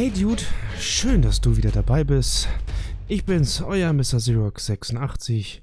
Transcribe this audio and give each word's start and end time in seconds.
Hey 0.00 0.10
Dude, 0.10 0.42
schön, 0.78 1.20
dass 1.20 1.42
du 1.42 1.58
wieder 1.58 1.70
dabei 1.70 2.04
bist. 2.04 2.48
Ich 3.06 3.26
bin's, 3.26 3.60
euer 3.60 3.92
Mr. 3.92 4.16
Xerox86 4.16 5.60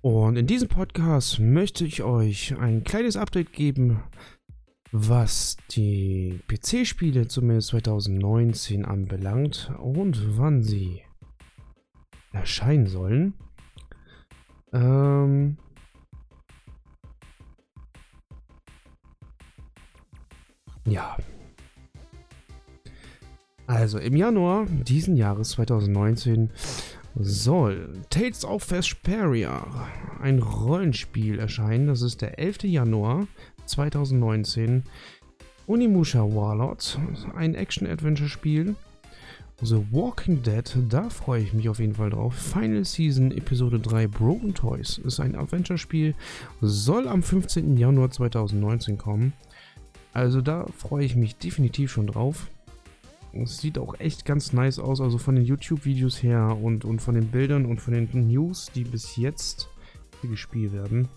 und 0.00 0.36
in 0.36 0.46
diesem 0.46 0.68
Podcast 0.68 1.40
möchte 1.40 1.84
ich 1.84 2.04
euch 2.04 2.56
ein 2.56 2.84
kleines 2.84 3.16
Update 3.16 3.52
geben, 3.52 4.00
was 4.92 5.56
die 5.72 6.38
PC-Spiele 6.46 7.26
zumindest 7.26 7.70
2019 7.70 8.84
anbelangt 8.84 9.72
und 9.80 10.38
wann 10.38 10.62
sie 10.62 11.02
erscheinen 12.32 12.86
sollen. 12.86 13.34
Ähm, 14.72 15.56
ja, 20.86 21.16
also 23.66 23.98
im 23.98 24.16
Januar 24.16 24.66
diesen 24.66 25.16
Jahres 25.16 25.50
2019 25.50 26.50
soll 27.16 27.92
Tales 28.10 28.44
of 28.44 28.70
Vesperia, 28.70 29.64
ein 30.20 30.40
Rollenspiel 30.40 31.38
erscheinen. 31.38 31.86
Das 31.86 32.02
ist 32.02 32.22
der 32.22 32.38
11. 32.38 32.64
Januar 32.64 33.26
2019. 33.66 34.82
Unimusha 35.66 36.20
Warlords, 36.20 36.98
ein 37.34 37.54
Action-Adventure-Spiel. 37.54 38.74
The 39.62 39.82
Walking 39.92 40.42
Dead, 40.42 40.76
da 40.90 41.08
freue 41.08 41.42
ich 41.42 41.54
mich 41.54 41.68
auf 41.68 41.78
jeden 41.78 41.94
Fall 41.94 42.10
drauf. 42.10 42.34
Final 42.34 42.84
Season 42.84 43.30
Episode 43.30 43.78
3 43.78 44.08
Broken 44.08 44.52
Toys 44.52 44.98
ist 44.98 45.20
ein 45.20 45.36
Adventure-Spiel, 45.36 46.14
soll 46.60 47.08
am 47.08 47.22
15. 47.22 47.76
Januar 47.76 48.10
2019 48.10 48.98
kommen. 48.98 49.32
Also 50.12 50.42
da 50.42 50.66
freue 50.76 51.04
ich 51.04 51.16
mich 51.16 51.36
definitiv 51.36 51.92
schon 51.92 52.08
drauf. 52.08 52.48
Es 53.42 53.58
sieht 53.58 53.78
auch 53.78 53.98
echt 53.98 54.24
ganz 54.24 54.52
nice 54.52 54.78
aus, 54.78 55.00
also 55.00 55.18
von 55.18 55.34
den 55.34 55.44
YouTube-Videos 55.44 56.22
her 56.22 56.56
und, 56.60 56.84
und 56.84 57.00
von 57.00 57.14
den 57.14 57.28
Bildern 57.28 57.66
und 57.66 57.80
von 57.80 57.94
den 57.94 58.08
News, 58.28 58.70
die 58.74 58.84
bis 58.84 59.16
jetzt 59.16 59.68
gespielt 60.22 60.72
werden. 60.72 61.08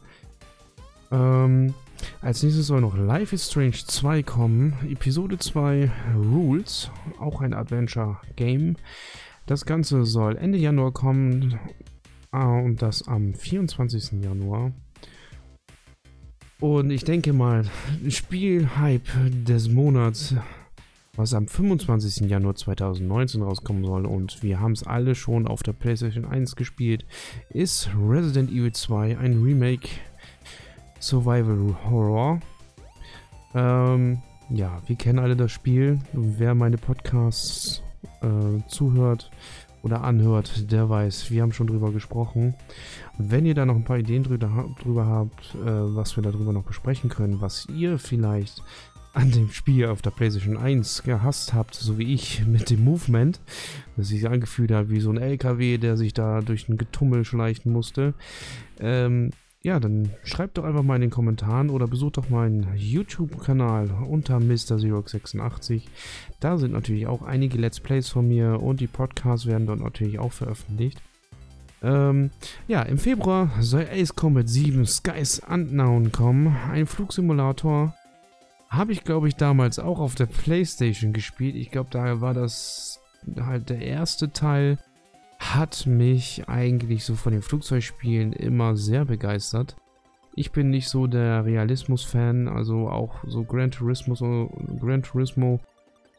Ähm, 1.12 1.74
als 2.22 2.44
nächstes 2.44 2.68
soll 2.68 2.82
noch 2.82 2.98
Life 2.98 3.34
is 3.34 3.48
Strange 3.48 3.78
2 3.86 4.24
kommen. 4.24 4.74
Episode 4.90 5.38
2 5.38 5.92
Rules, 6.16 6.92
auch 7.20 7.42
ein 7.42 7.54
Adventure-Game. 7.54 8.76
Das 9.46 9.66
Ganze 9.66 10.04
soll 10.04 10.36
Ende 10.38 10.58
Januar 10.58 10.92
kommen 10.92 11.60
ah, 12.32 12.60
und 12.60 12.82
das 12.82 13.08
am 13.08 13.34
24. 13.34 14.24
Januar. 14.24 14.72
Und 16.60 16.90
ich 16.90 17.04
denke 17.04 17.34
mal, 17.34 17.66
Spielhype 18.10 19.30
des 19.30 19.70
Monats 19.70 20.36
was 21.18 21.34
am 21.34 21.48
25. 21.48 22.30
Januar 22.30 22.56
2019 22.56 23.42
rauskommen 23.42 23.84
soll 23.84 24.06
und 24.06 24.44
wir 24.44 24.60
haben 24.60 24.72
es 24.72 24.84
alle 24.84 25.16
schon 25.16 25.48
auf 25.48 25.64
der 25.64 25.74
PlayStation 25.74 26.26
1 26.26 26.56
gespielt, 26.56 27.06
ist 27.50 27.90
Resident 28.00 28.52
Evil 28.52 28.72
2, 28.72 29.18
ein 29.18 29.42
Remake 29.42 29.90
Survival 31.00 31.76
Horror. 31.90 32.40
Ähm, 33.54 34.22
ja, 34.50 34.82
wir 34.86 34.96
kennen 34.96 35.20
alle 35.20 35.36
das 35.36 35.52
Spiel. 35.52 36.00
Wer 36.14 36.56
meine 36.56 36.78
Podcasts 36.78 37.82
äh, 38.22 38.62
zuhört 38.68 39.32
oder 39.82 40.04
anhört, 40.04 40.72
der 40.72 40.90
weiß, 40.90 41.32
wir 41.32 41.42
haben 41.42 41.52
schon 41.52 41.68
drüber 41.68 41.92
gesprochen. 41.92 42.56
Wenn 43.18 43.46
ihr 43.46 43.56
da 43.56 43.66
noch 43.66 43.76
ein 43.76 43.84
paar 43.84 43.98
Ideen 43.98 44.24
drüber, 44.24 44.70
drüber 44.82 45.06
habt, 45.06 45.56
äh, 45.56 45.96
was 45.96 46.16
wir 46.16 46.24
darüber 46.24 46.54
noch 46.54 46.64
besprechen 46.64 47.10
können, 47.10 47.42
was 47.42 47.68
ihr 47.68 47.98
vielleicht 47.98 48.64
an 49.18 49.32
dem 49.32 49.50
Spiel 49.50 49.88
auf 49.88 50.04
der 50.04 50.12
PlayStation 50.12 50.58
1 50.58 51.02
gehasst 51.02 51.56
habt, 51.56 51.74
so 51.74 51.98
wie 51.98 52.14
ich 52.14 52.46
mit 52.46 52.70
dem 52.70 52.84
Movement, 52.84 53.42
das 53.96 54.10
sich 54.10 54.28
angefühlt 54.28 54.72
hat 54.72 54.92
wie 54.92 55.00
so 55.00 55.10
ein 55.10 55.18
LKW, 55.18 55.80
der 55.80 55.98
sich 55.98 56.14
da 56.14 56.42
durch 56.42 56.70
ein 56.70 56.78
Getummel 56.78 57.26
schleichen 57.26 57.72
musste. 57.72 58.14
Ähm, 58.80 59.32
ja, 59.64 59.80
dann 59.80 60.12
schreibt 60.24 60.60
doch 60.60 60.66
einfach 60.66 60.84
mal 60.84 60.96
in 60.96 61.02
den 61.02 61.10
Kommentaren 61.10 61.72
oder 61.72 61.88
besucht 61.88 62.18
doch 62.18 62.30
meinen 62.30 62.68
YouTube-Kanal 62.76 63.90
unter 64.08 64.38
MrZerox86. 64.38 65.82
Da 66.40 66.58
sind 66.60 66.74
natürlich 66.74 67.08
auch 67.08 67.24
einige 67.24 67.58
Let's 67.58 67.80
Plays 67.80 68.10
von 68.10 68.28
mir 68.28 68.62
und 68.62 68.82
die 68.82 68.88
Podcasts 68.88 69.48
werden 69.48 69.66
dort 69.66 69.80
natürlich 69.80 70.20
auch 70.20 70.32
veröffentlicht. 70.32 71.02
Ähm, 71.82 72.30
ja, 72.68 72.84
im 72.84 73.00
Februar 73.00 73.50
soll 73.62 73.88
Ace 73.92 74.16
Combat 74.16 74.48
7 74.48 74.86
Skies 74.86 75.42
Unknown 75.48 76.12
kommen, 76.12 76.56
ein 76.72 76.86
Flugsimulator 76.86 77.96
habe 78.70 78.92
ich, 78.92 79.04
glaube 79.04 79.28
ich, 79.28 79.36
damals 79.36 79.80
auch 79.80 80.00
auf 80.00 80.16
der 80.16 80.26
Playstation 80.26 81.14
gespielt. 81.14 81.56
Ich 81.56 81.72
glaube, 81.72 81.90
da 81.92 82.22
war 82.22 82.34
das 82.34 83.00
halt 83.40 83.70
der 83.70 83.82
erste 83.82 84.32
Teil. 84.32 84.78
Hat 85.40 85.86
mich 85.86 86.50
eigentlich 86.50 87.06
so 87.06 87.16
von 87.16 87.32
den 87.32 87.42
Flugzeugspielen 87.42 88.34
immer 88.34 88.76
sehr 88.76 89.06
begeistert. 89.06 89.76
Ich 90.36 90.52
bin 90.52 90.70
nicht 90.70 90.90
so 90.90 91.08
der 91.08 91.46
Realismus-Fan, 91.46 92.48
also 92.48 92.90
auch 92.90 93.24
so 93.26 93.44
Gran 93.44 93.72
Turismo, 93.72 94.52
Gran 94.80 95.04
Turismo 95.04 95.60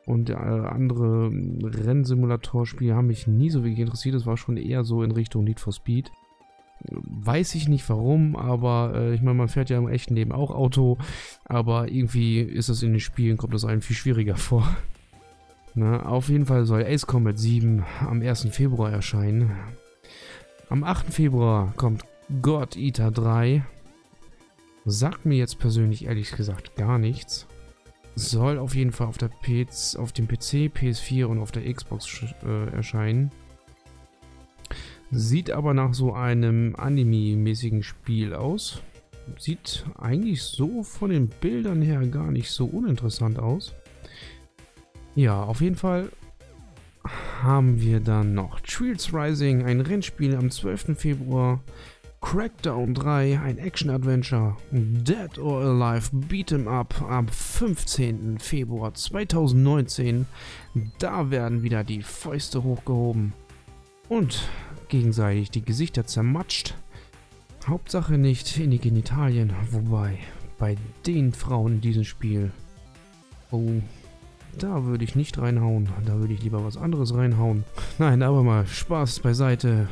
und 0.07 0.31
äh, 0.31 0.35
andere 0.35 1.31
Rennsimulatorspiele 1.31 2.95
haben 2.95 3.09
mich 3.09 3.27
nie 3.27 3.51
so 3.51 3.63
wirklich 3.63 3.81
interessiert. 3.81 4.15
Das 4.15 4.27
war 4.27 4.37
schon 4.37 4.57
eher 4.57 4.83
so 4.83 5.03
in 5.03 5.13
Richtung 5.13 5.45
Need 5.45 5.61
for 5.61 5.73
Speed. 5.73 6.11
Weiß 6.81 7.55
ich 7.55 7.69
nicht 7.69 7.89
warum, 7.89 8.37
aber 8.37 8.93
äh, 8.95 9.15
ich 9.15 9.21
meine, 9.21 9.35
man 9.35 9.49
fährt 9.49 9.71
ja 9.71 9.79
im 9.79 9.89
echten 9.89 10.15
Leben 10.15 10.33
auch 10.33 10.51
Auto, 10.51 10.99
aber 11.45 11.91
irgendwie 11.91 12.41
ist 12.41 12.69
das 12.69 12.83
in 12.83 12.93
den 12.93 13.01
Spielen, 13.01 13.37
kommt 13.37 13.55
das 13.55 13.65
einem 13.65 13.83
viel 13.83 13.97
schwieriger 13.97 14.37
vor. 14.37 14.77
Na, 15.75 16.07
auf 16.07 16.29
jeden 16.29 16.47
Fall 16.47 16.65
soll 16.65 16.85
Ace 16.85 17.07
Combat 17.07 17.39
7 17.39 17.85
am 18.01 18.23
1. 18.23 18.49
Februar 18.51 18.91
erscheinen. 18.91 19.53
Am 20.71 20.85
8. 20.85 21.13
Februar 21.13 21.73
kommt 21.77 22.05
God 22.43 22.77
Eater 22.77 23.11
3. 23.11 23.65
Sagt 24.85 25.27
mir 25.27 25.37
jetzt 25.37 25.59
persönlich 25.59 26.07
ehrlich 26.07 26.33
gesagt 26.33 26.77
gar 26.77 26.99
nichts. 26.99 27.47
Soll 28.15 28.59
auf 28.59 28.75
jeden 28.75 28.93
Fall 28.93 29.07
auf, 29.07 29.19
der 29.19 29.29
PC, 29.29 29.99
auf 29.99 30.13
dem 30.13 30.27
PC, 30.27 30.73
PS4 30.75 31.27
und 31.27 31.39
auf 31.39 31.53
der 31.53 31.73
Xbox 31.73 32.25
äh, 32.45 32.75
erscheinen. 32.75 33.31
Sieht 35.11 35.51
aber 35.51 35.75
nach 35.75 35.95
so 35.95 36.13
einem 36.13 36.77
Anime-mäßigen 36.77 37.83
Spiel 37.83 38.35
aus. 38.35 38.83
Sieht 39.39 39.85
eigentlich 39.99 40.43
so 40.43 40.83
von 40.83 41.11
den 41.11 41.29
Bildern 41.29 41.83
her 41.83 42.07
gar 42.07 42.31
nicht 42.31 42.51
so 42.51 42.67
uninteressant 42.67 43.39
aus. 43.39 43.75
Ja, 45.15 45.43
auf 45.43 45.61
jeden 45.61 45.77
Fall 45.77 46.11
haben 47.43 47.81
wir 47.81 48.01
dann 48.01 48.35
noch 48.35 48.61
Trials 48.61 49.13
Rising, 49.13 49.65
ein 49.65 49.81
Rennspiel 49.81 50.35
am 50.37 50.51
12. 50.51 50.99
Februar. 50.99 51.61
Crackdown 52.21 52.95
3, 52.95 53.39
ein 53.39 53.59
Action-Adventure. 53.59 54.57
Dead 54.73 55.39
or 55.39 55.63
Alive 55.63 56.11
Beat'em 56.13 56.67
Up 56.67 57.01
am 57.09 57.29
15. 57.29 58.41
Februar 58.41 58.93
2019. 58.93 60.27
Da 60.99 61.31
werden 61.31 61.63
wieder 61.63 61.85
die 61.85 62.03
Fäuste 62.03 62.65
hochgehoben. 62.65 63.33
Und 64.09 64.49
gegenseitig 64.89 65.51
die 65.51 65.65
Gesichter 65.65 66.07
zermatscht. 66.07 66.75
Hauptsache 67.67 68.17
nicht 68.17 68.59
in 68.59 68.71
die 68.71 68.79
Genitalien, 68.79 69.53
wobei 69.71 70.19
bei 70.59 70.77
den 71.07 71.33
Frauen 71.33 71.75
in 71.75 71.81
diesem 71.81 72.05
Spiel. 72.05 72.51
Oh, 73.51 73.81
da 74.59 74.85
würde 74.85 75.05
ich 75.05 75.15
nicht 75.15 75.39
reinhauen. 75.39 75.89
Da 76.05 76.19
würde 76.19 76.35
ich 76.35 76.43
lieber 76.43 76.65
was 76.65 76.77
anderes 76.77 77.15
reinhauen. 77.15 77.65
Nein, 77.99 78.23
aber 78.23 78.43
mal 78.43 78.67
Spaß 78.67 79.21
beiseite. 79.21 79.89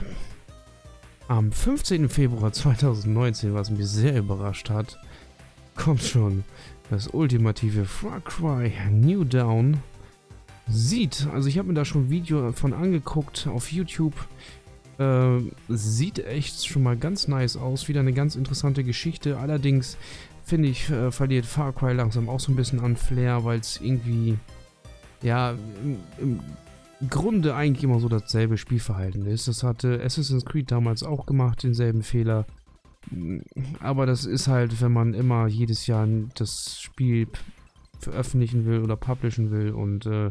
Am 1.29 1.53
15. 1.53 2.09
Februar 2.09 2.53
2019, 2.53 3.55
was 3.55 3.71
mich 3.71 3.87
sehr 3.87 4.19
überrascht 4.19 4.71
hat, 4.71 4.99
kommt 5.75 6.03
schon 6.03 6.45
das 6.91 7.09
ultimative 7.09 7.85
Far 7.85 8.21
Cry 8.21 8.73
New 8.91 9.25
Down. 9.25 9.79
Sieht, 10.69 11.29
also 11.33 11.49
ich 11.49 11.59
habe 11.59 11.69
mir 11.69 11.75
da 11.75 11.85
schon 11.85 12.07
ein 12.07 12.11
Video 12.11 12.53
von 12.53 12.73
angeguckt 12.73 13.47
auf 13.47 13.71
YouTube. 13.71 14.15
Äh, 14.99 15.41
sieht 15.69 16.25
echt 16.25 16.67
schon 16.67 16.83
mal 16.83 16.97
ganz 16.97 17.29
nice 17.29 17.57
aus. 17.57 17.89
Wieder 17.89 18.01
eine 18.01 18.13
ganz 18.13 18.37
interessante 18.37 18.85
Geschichte. 18.85 19.39
Allerdings 19.39 19.99
finde 20.43 20.69
ich, 20.69 20.89
äh, 20.91 21.11
verliert 21.11 21.45
Far 21.45 21.73
Cry 21.73 21.93
langsam 21.93 22.29
auch 22.29 22.41
so 22.41 22.53
ein 22.53 22.57
bisschen 22.57 22.81
an 22.81 22.97
Flair, 22.97 23.45
weil 23.45 23.59
es 23.59 23.81
irgendwie, 23.81 24.39
ja, 25.23 25.53
im, 25.83 25.99
im, 26.19 26.41
Grunde 27.11 27.55
eigentlich 27.55 27.85
immer 27.85 28.01
so 28.01 28.09
dasselbe 28.09 28.57
Spielverhalten 28.57 29.27
ist. 29.27 29.49
Das 29.49 29.63
hatte 29.63 30.01
Assassin's 30.03 30.47
Creed 30.47 30.71
damals 30.71 31.03
auch 31.03 31.27
gemacht, 31.27 31.63
denselben 31.63 32.03
Fehler. 32.03 32.47
Aber 33.81 34.07
das 34.07 34.25
ist 34.25 34.49
halt, 34.49 34.81
wenn 34.81 34.93
man 34.93 35.13
immer 35.13 35.47
jedes 35.47 35.87
Jahr 35.87 36.09
das 36.37 36.81
Spiel 36.81 37.29
veröffentlichen 37.99 38.65
will 38.65 38.81
oder 38.81 38.97
publishen 38.97 39.51
will 39.51 39.73
und 39.73 40.07
äh, 40.07 40.31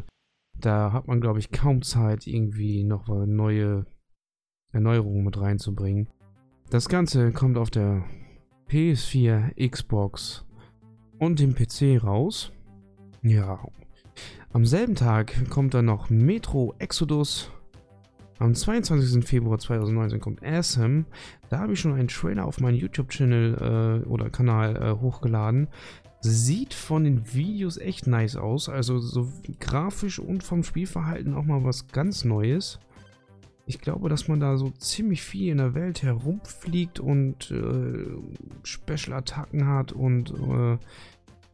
da 0.58 0.92
hat 0.92 1.06
man, 1.06 1.20
glaube 1.20 1.38
ich, 1.38 1.52
kaum 1.52 1.82
Zeit, 1.82 2.26
irgendwie 2.26 2.82
noch 2.82 3.06
neue 3.08 3.86
Erneuerungen 4.76 5.24
mit 5.24 5.40
reinzubringen. 5.40 6.08
Das 6.70 6.88
Ganze 6.88 7.32
kommt 7.32 7.58
auf 7.58 7.70
der 7.70 8.04
PS4, 8.70 9.68
Xbox 9.68 10.44
und 11.18 11.40
dem 11.40 11.54
PC 11.54 12.02
raus. 12.02 12.52
Ja, 13.22 13.58
Am 14.52 14.64
selben 14.64 14.94
Tag 14.94 15.50
kommt 15.50 15.74
dann 15.74 15.84
noch 15.84 16.10
Metro 16.10 16.74
Exodus. 16.78 17.50
Am 18.38 18.54
22. 18.54 19.24
Februar 19.24 19.58
2019 19.58 20.20
kommt 20.20 20.42
Assam. 20.42 21.06
Da 21.48 21.58
habe 21.58 21.72
ich 21.72 21.80
schon 21.80 21.94
einen 21.94 22.08
Trailer 22.08 22.44
auf 22.44 22.60
meinen 22.60 22.76
YouTube-Channel 22.76 24.02
äh, 24.04 24.08
oder 24.08 24.30
Kanal 24.30 24.76
äh, 24.76 25.00
hochgeladen. 25.00 25.68
Sieht 26.20 26.74
von 26.74 27.04
den 27.04 27.34
Videos 27.34 27.78
echt 27.78 28.06
nice 28.06 28.36
aus. 28.36 28.68
Also 28.68 28.98
so 28.98 29.28
grafisch 29.60 30.18
und 30.18 30.42
vom 30.42 30.64
Spielverhalten 30.64 31.34
auch 31.34 31.44
mal 31.44 31.64
was 31.64 31.88
ganz 31.88 32.24
Neues. 32.24 32.78
Ich 33.66 33.80
glaube, 33.80 34.08
dass 34.08 34.28
man 34.28 34.38
da 34.38 34.56
so 34.56 34.70
ziemlich 34.70 35.22
viel 35.22 35.50
in 35.50 35.58
der 35.58 35.74
Welt 35.74 36.02
herumfliegt 36.02 37.00
und 37.00 37.50
äh, 37.50 38.06
Special-Attacken 38.62 39.66
hat 39.66 39.92
und 39.92 40.30
äh, 40.30 40.78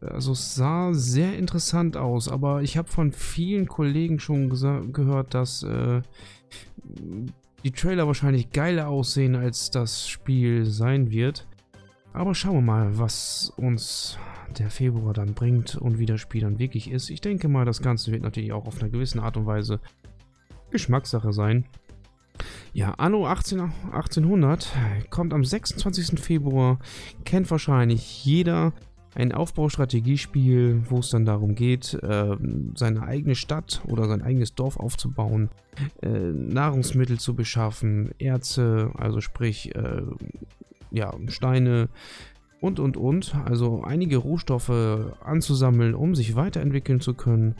also 0.07 0.33
es 0.33 0.55
sah 0.55 0.93
sehr 0.93 1.39
interessant 1.39 1.97
aus, 1.97 2.29
aber 2.29 2.63
ich 2.63 2.77
habe 2.77 2.89
von 2.89 3.13
vielen 3.13 3.67
Kollegen 3.67 4.19
schon 4.19 4.51
gehört, 4.93 5.33
dass 5.35 5.63
äh, 5.63 6.03
die 7.65 7.71
Trailer 7.71 8.07
wahrscheinlich 8.07 8.51
geiler 8.51 8.89
aussehen, 8.89 9.37
als 9.37 9.71
das 9.71 10.09
Spiel 10.09 10.67
sein 10.67 11.11
wird. 11.11 11.47
Aber 12.13 12.35
schauen 12.35 12.55
wir 12.55 12.63
mal, 12.63 12.99
was 12.99 13.53
uns 13.57 14.19
der 14.59 14.71
Februar 14.71 15.15
dann 15.15 15.35
bringt 15.35 15.77
und 15.77 15.99
wie 15.99 16.07
das 16.07 16.21
Spiel 16.21 16.43
dann 16.43 16.59
wirklich 16.59 16.91
ist. 16.91 17.09
Ich 17.09 17.21
denke 17.21 17.49
mal, 17.49 17.65
das 17.65 17.81
Ganze 17.81 18.13
wird 18.13 18.23
natürlich 18.23 18.53
auch 18.53 18.67
auf 18.67 18.81
einer 18.83 18.91
gewissen 18.91 19.21
Art 19.21 19.37
und 19.37 19.47
Weise 19.47 19.81
Geschmackssache 20.71 21.33
sein. 21.33 21.65
Ja, 22.73 22.95
Anno 22.99 23.27
18, 23.27 23.61
1800 23.93 24.73
kommt 25.11 25.35
am 25.35 25.45
26. 25.45 26.21
Februar, 26.21 26.79
kennt 27.25 27.51
wahrscheinlich 27.51 28.25
jeder 28.25 28.73
ein 29.15 29.33
Aufbaustrategiespiel, 29.33 30.85
wo 30.89 30.99
es 30.99 31.11
dann 31.11 31.25
darum 31.25 31.55
geht, 31.55 31.95
äh, 32.03 32.37
seine 32.75 33.03
eigene 33.03 33.35
Stadt 33.35 33.83
oder 33.87 34.09
sein 34.09 34.23
eigenes 34.23 34.55
Dorf 34.55 34.79
aufzubauen, 34.79 35.51
äh, 36.01 36.09
Nahrungsmittel 36.09 37.19
zu 37.19 37.35
beschaffen, 37.35 38.13
Erze, 38.19 38.91
also 38.95 39.21
sprich 39.21 39.75
äh, 39.75 40.03
ja, 40.91 41.13
Steine 41.29 41.89
und 42.61 42.79
und 42.79 42.97
und, 42.97 43.35
also 43.45 43.83
einige 43.83 44.19
Rohstoffe 44.19 44.71
anzusammeln, 45.25 45.95
um 45.95 46.15
sich 46.15 46.37
weiterentwickeln 46.37 47.01
zu 47.01 47.15
können. 47.15 47.57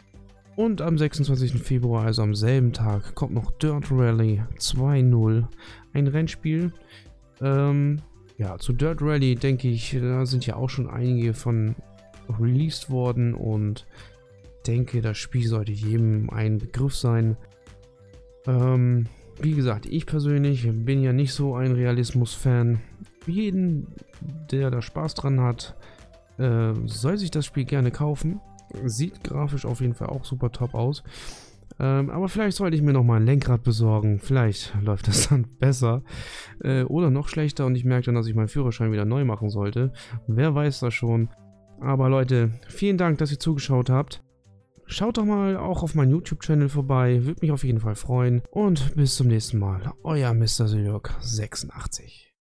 Und 0.55 0.83
am 0.83 0.99
26. 0.99 1.63
Februar, 1.63 2.05
also 2.05 2.23
am 2.23 2.35
selben 2.35 2.73
Tag, 2.73 3.15
kommt 3.15 3.33
noch 3.33 3.51
Dirt 3.53 3.91
Rally 3.91 4.43
2.0, 4.59 5.47
ein 5.95 6.07
Rennspiel. 6.07 6.73
Ähm, 7.41 8.03
ja, 8.37 8.59
zu 8.59 8.73
Dirt 8.73 9.01
Rally 9.01 9.35
denke 9.35 9.69
ich, 9.69 9.97
da 9.99 10.27
sind 10.27 10.47
ja 10.47 10.57
auch 10.57 10.69
schon 10.69 10.91
einige 10.91 11.33
von 11.33 11.75
released 12.39 12.91
worden 12.91 13.35
und 13.35 13.87
denke, 14.67 15.01
das 15.01 15.19
Spiel 15.19 15.47
sollte 15.47 15.73
jedem 15.73 16.31
ein 16.31 16.59
Begriff 16.59 16.95
sein. 16.95 17.37
Ähm, 18.47 19.07
wie 19.41 19.55
gesagt, 19.55 19.87
ich 19.87 20.07
persönlich 20.07 20.69
bin 20.71 21.03
ja 21.03 21.13
nicht 21.13 21.33
so 21.33 21.55
ein 21.55 21.73
Realismus-Fan. 21.73 22.81
Jeden, 23.27 23.87
der 24.51 24.71
da 24.71 24.83
Spaß 24.83 25.15
dran 25.15 25.41
hat, 25.41 25.77
äh, 26.39 26.73
soll 26.87 27.17
sich 27.17 27.31
das 27.31 27.47
Spiel 27.47 27.65
gerne 27.65 27.91
kaufen. 27.91 28.41
Sieht 28.85 29.25
grafisch 29.25 29.65
auf 29.65 29.81
jeden 29.81 29.95
Fall 29.95 30.09
auch 30.09 30.25
super 30.25 30.51
top 30.51 30.75
aus. 30.75 31.03
Ähm, 31.79 32.11
aber 32.11 32.29
vielleicht 32.29 32.57
sollte 32.57 32.77
ich 32.77 32.83
mir 32.83 32.93
nochmal 32.93 33.21
ein 33.21 33.27
Lenkrad 33.27 33.63
besorgen. 33.63 34.19
Vielleicht 34.19 34.75
läuft 34.81 35.09
das 35.09 35.29
dann 35.31 35.47
besser. 35.59 36.03
Äh, 36.63 36.85
oder 36.85 37.11
noch 37.11 37.29
schlechter 37.29 37.67
und 37.67 37.75
ich 37.75 37.85
merke 37.85 38.07
dann, 38.07 38.15
dass 38.15 38.27
ich 38.27 38.35
meinen 38.35 38.49
Führerschein 38.49 38.93
wieder 38.93 39.05
neu 39.05 39.25
machen 39.25 39.51
sollte. 39.51 39.93
Wer 40.27 40.55
weiß 40.55 40.81
das 40.81 40.95
schon. 40.95 41.29
Aber 41.81 42.09
Leute, 42.09 42.53
vielen 42.69 42.99
Dank, 42.99 43.19
dass 43.19 43.33
ihr 43.33 43.41
zugeschaut 43.41 43.91
habt. 43.91 44.23
Schaut 44.87 45.17
doch 45.17 45.25
mal 45.25 45.57
auch 45.57 45.83
auf 45.83 45.95
meinen 45.95 46.11
YouTube-Channel 46.11 46.69
vorbei, 46.69 47.25
würde 47.25 47.41
mich 47.41 47.51
auf 47.51 47.65
jeden 47.65 47.81
Fall 47.81 47.95
freuen. 47.95 48.43
Und 48.51 48.95
bis 48.95 49.17
zum 49.17 49.29
nächsten 49.29 49.59
Mal. 49.59 49.93
Euer 50.03 50.35
Mr. 50.35 50.69
Siljuk 50.69 51.11
86. 51.21 52.32